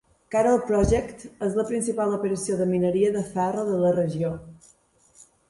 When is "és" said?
1.47-1.57